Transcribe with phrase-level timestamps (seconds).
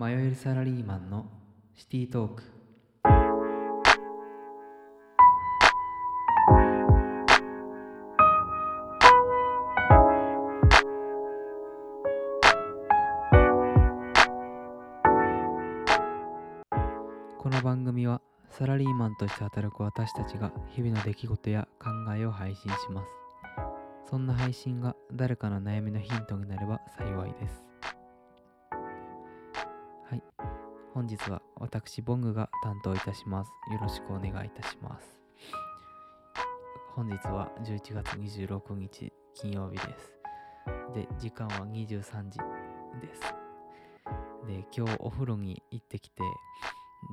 [0.00, 1.26] 迷えるサラリーマンの
[1.74, 2.42] シティトーク。
[17.36, 18.20] この番組は
[18.50, 23.08] サラリーマンとして働く私たちが日々の出来事や考えを配信します。
[24.08, 27.67] そんな配信が誰かの悩みのヒントになれば幸いです。
[30.98, 33.52] 本日は私ボングが担当いたします。
[33.72, 35.16] よろしくお願いいたします。
[36.96, 40.12] 本日は11月26日金曜日です。
[40.92, 42.38] で時間は23時
[43.00, 43.20] です。
[44.48, 46.20] で今日お風呂に行ってきて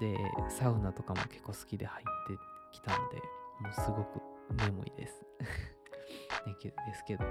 [0.00, 0.16] で
[0.48, 2.42] サウナとかも結構好きで入って
[2.72, 3.16] きたので
[3.60, 4.22] もうすごく
[4.66, 5.26] 眠いです。
[6.86, 7.24] ですけど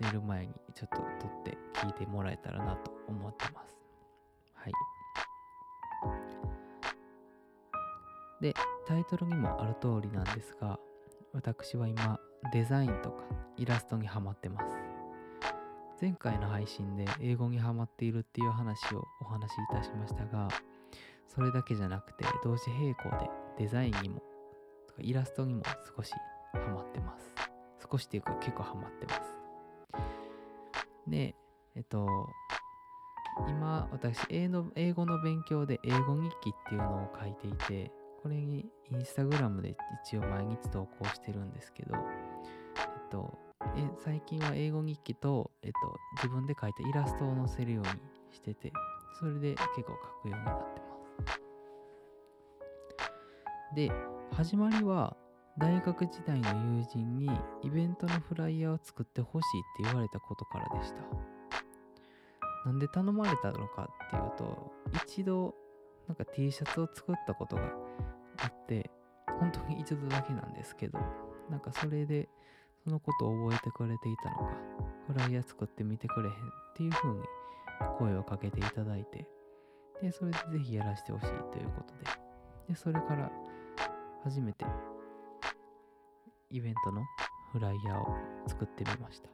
[0.00, 3.76] 寝る前にちょっと撮って聞いてもらえたらなと思ってます。
[4.54, 4.72] はい。
[8.44, 8.52] で
[8.86, 10.78] タイトルにもある通りなんですが
[11.32, 12.20] 私は今
[12.52, 13.24] デザインとか
[13.56, 14.66] イラストにハマってます。
[15.98, 20.48] 前回の配信で英語にハマっているっていう話をお話しいたしましたが
[21.34, 24.16] それだけじゃなくて同時並行でデザインにも
[24.88, 25.62] とかイラストにも
[25.96, 26.12] 少し
[26.52, 27.32] ハマってます。
[27.90, 29.34] 少しっていうか結構ハマってます。
[31.08, 31.34] で
[31.76, 32.06] えっと
[33.48, 43.38] 今私英の英語の勉強で英語日記っていうのを書いていてこれにインスタグラムで一応毎日投稿してるんですけどえっと
[43.76, 45.76] え最近は英語日記と、えっと、
[46.16, 47.90] 自分で描いたイラストを載せるように
[48.34, 48.72] してて
[49.20, 51.40] それで結構書くようになってます。
[53.76, 53.92] で
[54.32, 55.18] 始まりは
[55.58, 57.30] 大学時代の友人に
[57.62, 61.02] イベントのフライヤーを作ってほしいって言われたことからでした。
[62.64, 64.72] なんで頼まれたのかっていうと
[65.06, 65.54] 一度
[66.08, 67.62] なんか T シャツを作ったことが
[68.38, 68.90] あって
[69.40, 70.98] 本当に一度だけなんですけど
[71.50, 72.28] なんかそれで
[72.84, 74.54] そのことを覚えてくれていたのか
[75.06, 76.36] フライヤー作ってみてくれへんっ
[76.76, 77.20] ていう風に
[77.98, 79.26] 声をかけていただいて
[80.02, 82.24] でそれでぜひやらせてほしいということで。
[82.68, 83.30] でそれから
[84.22, 84.64] 初めて
[86.50, 87.02] イベントの
[87.52, 88.16] フライヤーを
[88.46, 89.28] 作ってみました。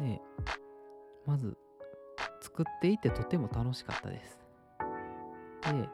[0.00, 0.20] で
[1.26, 1.56] まず
[2.52, 4.38] 作っていてとても楽しかったです。
[5.62, 5.88] で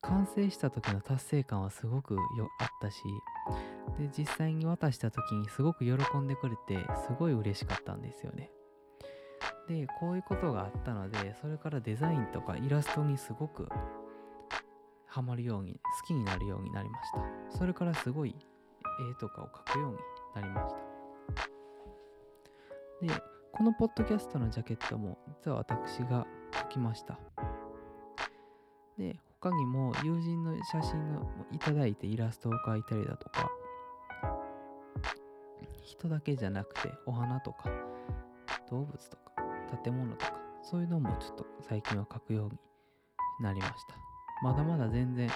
[0.00, 2.20] 完成した時の達成感はすごくよ
[2.60, 3.02] あったし
[3.98, 8.50] で実際に渡した時にすごく喜んでくれてすごい嬉しかったんですよね。
[9.68, 13.68] でこういうことがあったのでそれからデザインとかイラストにすごく
[15.06, 17.58] ハマるように好きになるようになりました。
[17.58, 18.34] それからすごい
[19.10, 19.98] 絵とかを描くように
[20.34, 20.80] なりました。
[23.14, 27.18] でこのポッドキャストのジャケットも実は私が描きました。
[28.96, 33.50] で他にも友人の写真をいただいてイラストを描いたりだとか
[35.82, 37.68] 人だけじゃなくてお花とか
[38.70, 39.32] 動物とか
[39.82, 42.58] 建物とかそういうのもちょっと最近は描くように
[43.40, 43.96] なりました。
[44.44, 45.28] まだまだ全然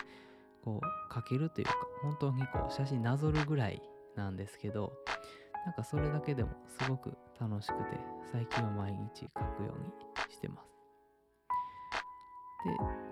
[0.64, 3.82] こう描けるというか本当にこう写真なぞるぐらい
[4.14, 4.92] なんですけど
[5.66, 7.98] なんかそれだけでもすごく楽しくて
[8.30, 10.72] 最近は毎日描くようにしてます。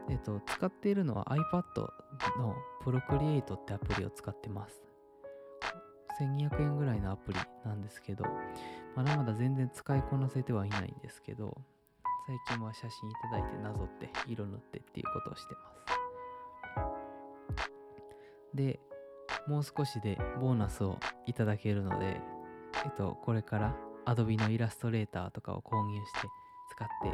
[0.08, 1.88] で、えっと、使っているのは iPad
[2.38, 2.54] の
[2.84, 4.80] Procreate ってアプリを使ってます。
[6.20, 8.24] 1200円ぐらいのアプリなんですけど
[8.94, 11.56] まだまだ全然使いこなせてはいないんですけど
[12.26, 15.60] 最近は写真いただいてなぞって色塗ってっていうことをしてま
[17.56, 17.70] す。
[18.54, 18.80] で
[19.48, 22.20] もう少しでボーナスをいただけるので
[22.84, 23.74] えっとこれから
[24.10, 26.28] Adobe のイラストレーターとかを購入して
[26.72, 27.12] 使って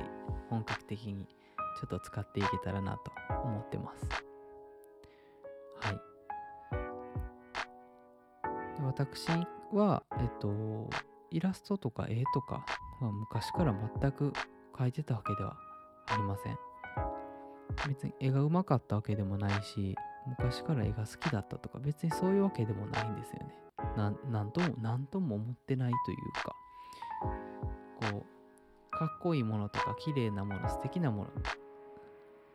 [0.49, 3.12] 本格的にちょっと使っていけたらなと
[3.45, 4.09] 思ってます。
[5.83, 6.01] はい。
[8.83, 9.27] 私
[9.75, 10.89] はえっと
[11.31, 12.65] イラストとか絵とか
[13.03, 14.33] は昔から全く
[14.75, 15.59] 描いてたわけでは
[16.06, 16.59] ありません。
[17.88, 19.94] 別に絵がうまかったわけでもないし
[20.26, 23.55] 昔から絵が好きだったとか別にそういうわけでもないんですよね。
[23.99, 26.56] ななんとも何とも思ってないというか。
[27.21, 28.25] こ
[28.93, 31.31] うかっこいいものとか綺麗なもの素敵なもの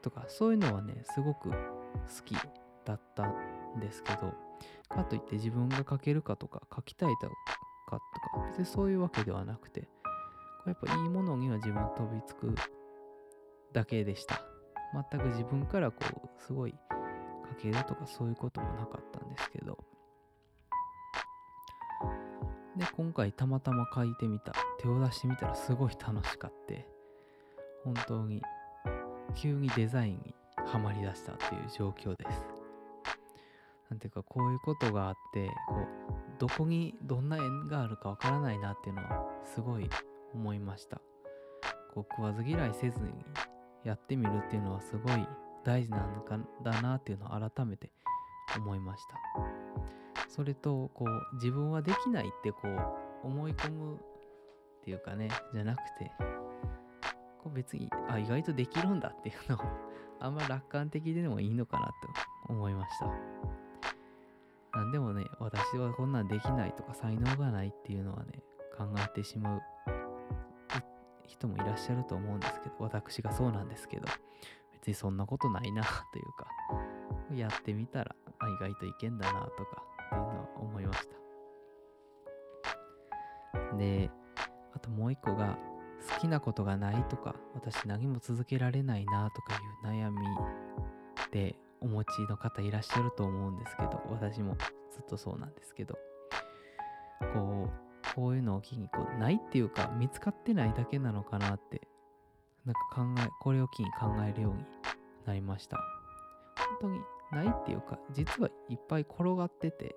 [0.01, 1.55] とかそういうのはねすごく好
[2.25, 2.35] き
[2.85, 4.33] だったんですけど
[4.89, 9.87] かといって自分が描けるかとか描きたいかとか別にそういうわけではなくてこ
[10.67, 12.55] うやっぱいいものには自分飛びつく
[13.73, 14.41] だけでした。
[14.93, 16.75] 全く自分からこうすごい
[17.59, 19.77] 描けるとかそういうこともなかったんですけど
[22.81, 26.87] で今回たまたま描いてみた手を出してみたらすごい楽しかって
[27.83, 28.41] 本当に
[29.35, 30.33] 急にデザインに
[30.65, 32.45] はまりだしたっていう状況です。
[33.91, 35.85] なんていうかこういうことがあってこう
[36.39, 39.87] どこにどんな縁があるかわからないなっていうのはすごい
[40.33, 41.01] 思いました。
[41.93, 43.11] こう食わず嫌いせずに
[43.83, 45.27] やってみるっていうのはすごい
[45.63, 47.91] 大事なのかだなっていうのを改めて
[48.57, 50.00] 思いました。
[50.33, 53.99] それとこう自分はできないってこう思い込むっ
[54.83, 56.11] ていうかねじゃなくて
[57.43, 59.59] こう別にあ意外とできるんだっていうのを
[60.21, 61.87] あんま楽観的でもいいのかな
[62.47, 63.07] と思いました。
[64.79, 68.41] なんでもね私はこんなんできないとか才能がないっていうのはね
[68.77, 69.61] 考えてしまう
[71.27, 74.07] 人もいらっしゃると思うんですけど私がそうなんですけど
[74.71, 75.89] 別にそんなことないなと
[76.19, 76.47] いうか
[77.35, 81.15] やってみたら意外といけんだなとかっていうのは思いました。
[83.77, 84.11] で
[84.73, 85.57] あともう一個が
[86.13, 90.19] 好きなことがないとか私何も続けられないなとかいう悩み
[91.31, 94.57] でお持ちの方いらっしゃると思うんですけど私も
[94.91, 95.97] ずっとそうなんですけど。
[97.33, 101.87] こうこういうのを機にこうないっていうか見つかってないだけなのかなって
[102.65, 104.63] なんか考えこれを機に考えるように
[105.25, 105.77] なりました。
[106.79, 106.99] 本当に
[107.31, 109.95] ないっていうか実はいっぱい転がってて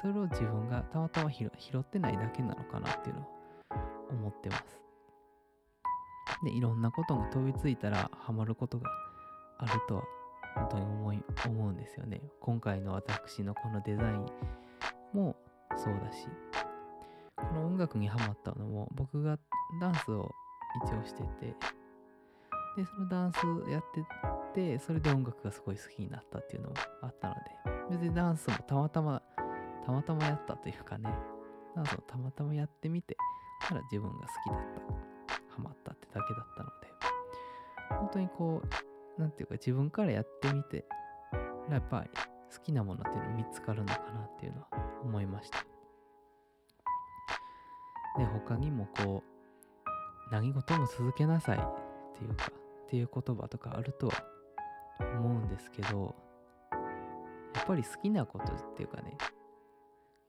[0.00, 1.48] それを自分がたまたま拾
[1.78, 3.26] ってないだけなのかなっていうのを
[4.10, 4.62] 思ってます。
[6.44, 8.90] でいろんなことに飛びついたらハマることが
[9.58, 10.02] あるとは
[10.54, 12.20] 本当に思い思うんですよね。
[12.40, 14.26] 今回の私のこのデザイン
[15.12, 15.36] も
[15.76, 16.28] そうだし。
[17.36, 19.38] この音楽にハマったのも僕が
[19.80, 20.30] ダンスを
[20.84, 21.54] 一応してて
[22.76, 23.38] でそのダンス
[23.70, 24.04] やって
[24.54, 27.40] てそれで音楽がすごい好きになったっていうのもあったので。
[27.90, 29.22] 別にダンスもたまたま
[29.84, 31.10] たまたまやったというかね。
[31.76, 33.16] ダンスをたまたまやってみて
[33.68, 36.94] たら自分が好きだったハマったってだけだったので。
[37.98, 38.68] 本当にこう
[39.20, 40.84] 何て言うか自分からやってみて
[41.70, 42.10] やっぱり
[42.54, 44.68] 好きなものっていうの見つかるのかなっていうのは
[45.02, 45.58] 思いました。
[48.18, 51.60] で他にもこう何事も続けなさいっ
[52.16, 52.50] ていうか
[52.94, 54.14] っていう言葉とかあるとは
[55.18, 56.14] 思うんですけど
[57.56, 59.18] やっぱり好きなことっていうかね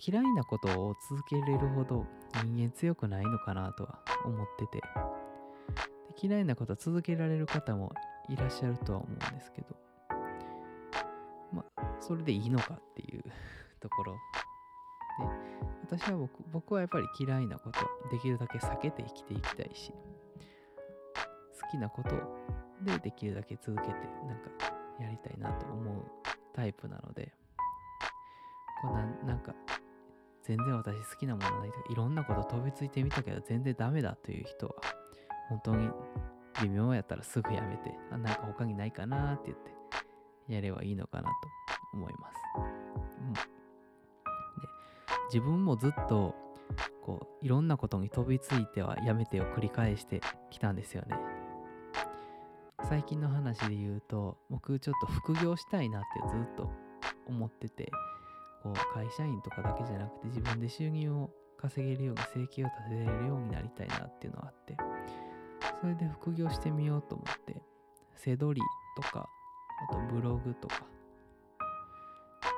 [0.04, 2.08] 嫌いなことを続けれるほど
[2.44, 4.84] 人間強くないのかなとは思ってて
[6.20, 7.94] 嫌いなこと続けられる方も
[8.30, 9.68] いらっしゃるとは思うんですけど
[11.54, 13.24] まあそれでいいのかっていう
[13.80, 14.14] ところ。
[15.84, 17.80] で私は僕僕はやっぱり嫌いなこと
[18.10, 19.94] できるだけ避けて生きていきたいし
[21.62, 22.35] 好きなことを
[22.86, 23.90] でできるだけ続けて
[24.28, 24.50] なんか
[25.00, 26.04] やりたいなと思う
[26.54, 27.34] タイプなので
[28.82, 29.54] こうななんか
[30.44, 34.76] 全然私好きなものないとかいろんなこと飛びついてみたけど全然ダメだという人は
[35.50, 35.90] 本当に
[36.62, 41.30] 微妙やったらすぐやめてあなんか他にないかなって言ってやればいいのかなと
[41.94, 42.36] 思います、
[43.20, 43.40] うん、で
[45.34, 46.36] 自分もずっと
[47.02, 51.35] こういろんなことに飛びついてはやめてを繰り返してきたんですよね。
[52.84, 56.70] 最近の話で言うと僕ちょっと副業したいなってずっと
[57.28, 57.92] 思ってて
[58.62, 64.78] こう会社員とかだけじゃなくて自分で収入を稼げるように生計を立てれるようになりたいなっていうのがあって
[65.82, 67.62] それで副業してみようと思って
[68.16, 69.28] 背取りとか
[69.90, 70.84] あとブログとか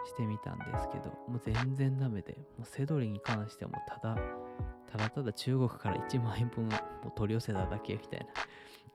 [0.07, 4.17] してみたんですけどもう全然ダメでもう背取りに関してもただ
[4.91, 8.25] ただただ中国から1万円分もう取り寄せただけみたいな。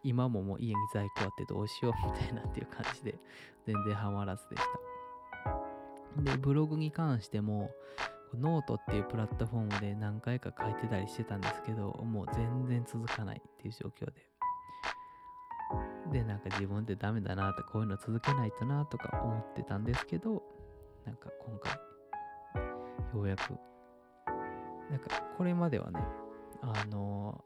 [0.05, 3.15] 今ももう家に在庫あってどうしようみたいなっていう感じで
[3.67, 4.63] 全然ハマらずでし
[6.17, 6.33] た。
[6.33, 7.71] で、ブログに関しても
[8.39, 14.13] ノートっていうプラットフォームで何回か書いてたりしてたんですけどもう全然続かないっていう状況で。
[16.11, 20.43] で、なんか自分でダメだなとこういうの続けないとなとか思ってたんですけど
[21.07, 21.73] なんか今回
[23.15, 23.55] ようやく
[24.91, 26.01] なんかこれまではね
[26.61, 27.43] あの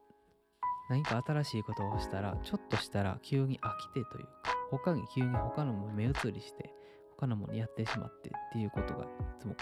[0.89, 4.31] 何か新しいことをしたら、ちょっとしたら急に飽きてというか、
[4.71, 6.73] 他に急に他のも目移りして、
[7.19, 9.09] 他のものやってしまってっていうことがい
[9.41, 9.57] つも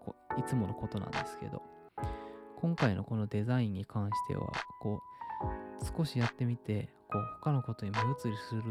[0.00, 1.62] こいつものことなんですけど、
[2.60, 5.00] 今回のこのデザインに関しては、こ
[5.80, 8.62] う、少しやってみて、こう、他のことに目移りする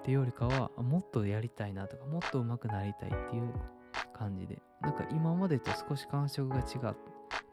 [0.00, 3.52] っていうよりかは、もっとやりたいなとか、もっと上手くなりたいっていう
[4.14, 6.94] 感じで、なんか今までと少し感触が違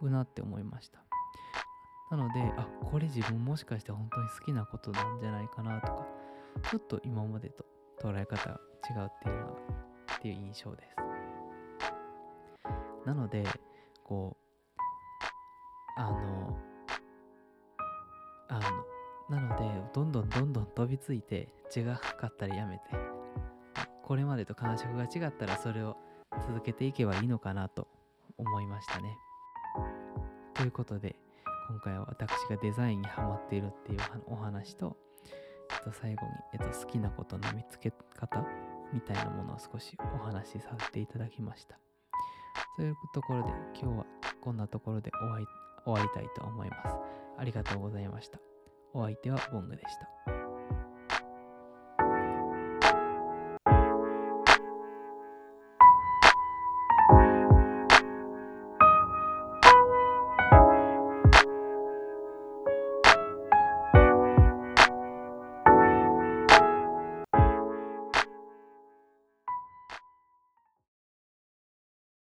[0.02, 1.04] うなって思いました。
[2.12, 6.06] なので、あ、これ自分もしかして本当に好きなことなんじゃないかなとか、
[6.70, 7.66] ちょっと今までと
[8.02, 9.54] 捉え方が違うっていうのが、
[10.18, 10.96] っていう印象です。
[13.06, 13.46] なので、
[14.04, 14.82] こう、
[15.98, 16.58] あの、
[18.50, 18.62] あの、
[19.32, 19.64] なので
[19.94, 22.84] どんどんどんどん飛びついて違かったらやめて
[24.04, 25.96] これまでと感触が違ったらそれを
[26.46, 27.88] 続けていけばいいのかなと
[28.38, 29.18] 思いましたね
[30.54, 31.16] ということで
[31.72, 34.98] 今回は私がデザインにハマっているっていうお話と、
[35.72, 38.46] えっと、最後に、えっと、好きなことの見つけ方
[38.94, 41.80] みたいなものを少しお話しさせていただきました。
[42.76, 43.52] というところで
[43.82, 44.06] 今日は
[44.42, 45.46] こんなところで終わり
[45.86, 46.98] 終わりたいと思います。
[47.38, 48.40] ありがとうございました。
[48.94, 50.41] お相手はボングでした。